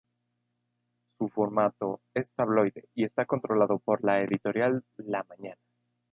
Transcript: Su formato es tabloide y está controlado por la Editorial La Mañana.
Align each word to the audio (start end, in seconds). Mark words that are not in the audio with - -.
Su 1.19 1.29
formato 1.29 2.01
es 2.15 2.31
tabloide 2.31 2.89
y 2.95 3.05
está 3.05 3.25
controlado 3.25 3.77
por 3.77 4.03
la 4.03 4.19
Editorial 4.23 4.83
La 4.97 5.23
Mañana. 5.25 5.61